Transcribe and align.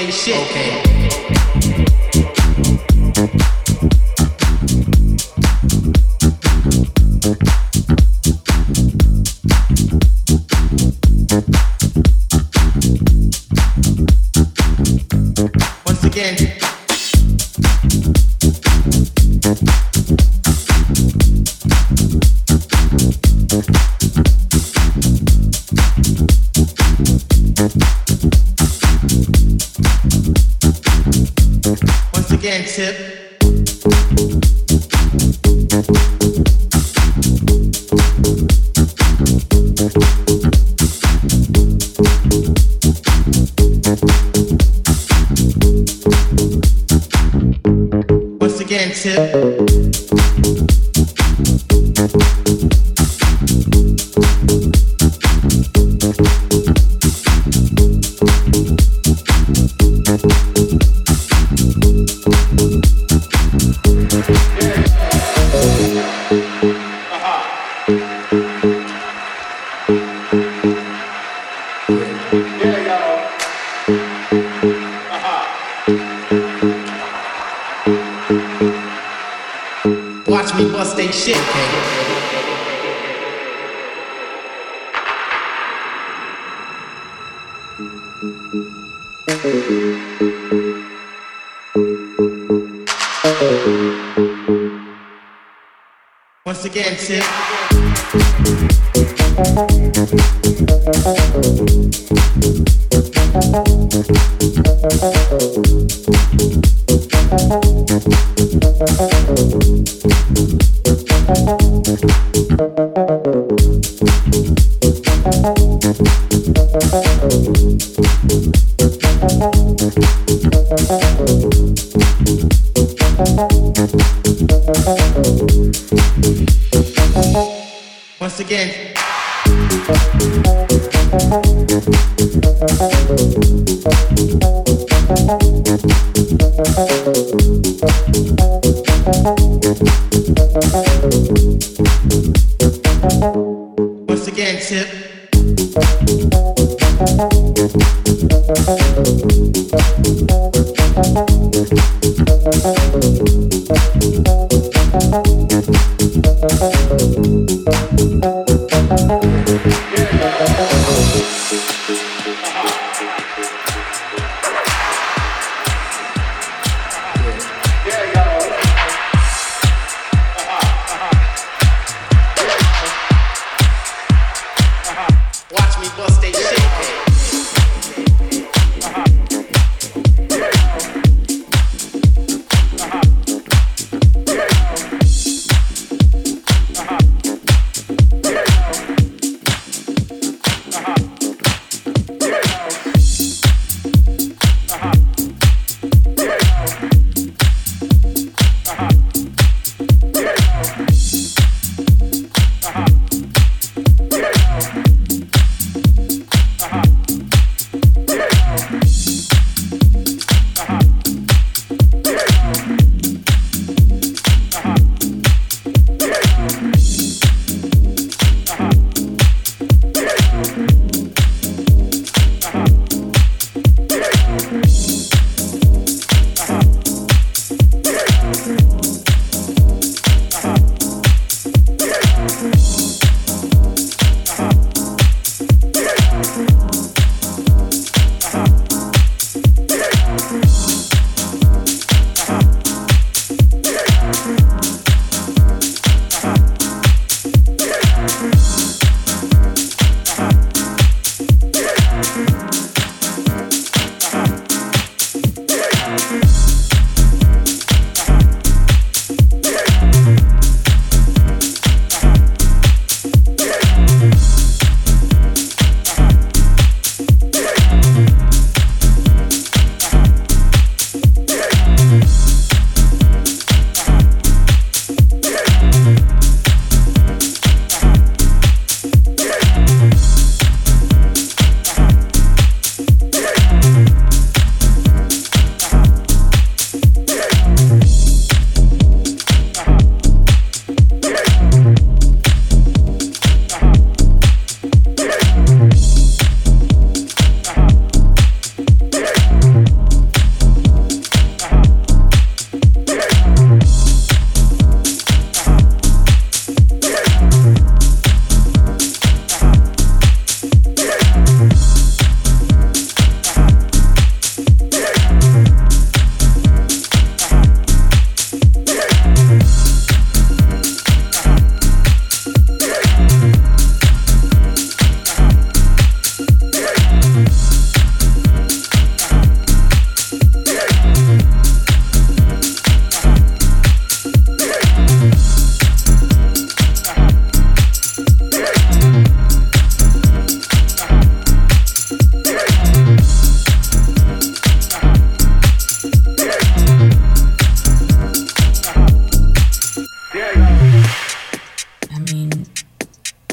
They 0.00 0.10
shit. 0.10 0.49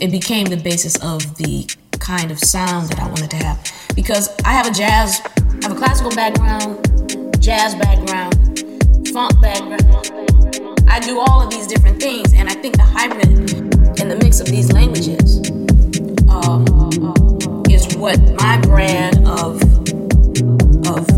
It 0.01 0.11
became 0.11 0.45
the 0.45 0.57
basis 0.57 0.95
of 1.03 1.37
the 1.37 1.69
kind 1.99 2.31
of 2.31 2.39
sound 2.39 2.89
that 2.89 2.99
I 2.99 3.07
wanted 3.07 3.31
to 3.31 3.37
have. 3.37 3.71
Because 3.95 4.29
I 4.45 4.51
have 4.53 4.67
a 4.67 4.71
jazz, 4.71 5.21
I 5.23 5.67
have 5.67 5.71
a 5.71 5.75
classical 5.75 6.11
background, 6.11 6.85
jazz 7.41 7.75
background, 7.75 8.33
funk 9.09 9.41
background. 9.41 10.83
I 10.87 10.99
do 10.99 11.19
all 11.19 11.41
of 11.41 11.49
these 11.49 11.67
different 11.67 12.01
things, 12.01 12.33
and 12.33 12.49
I 12.49 12.53
think 12.53 12.77
the 12.77 12.83
hybrid 12.83 13.27
and 13.99 14.11
the 14.11 14.19
mix 14.23 14.39
of 14.39 14.47
these 14.47 14.71
languages 14.71 15.39
um, 16.29 16.65
is 17.69 17.95
what 17.97 18.19
my 18.39 18.57
brand 18.61 19.27
of 19.27 19.61
of 20.87 21.16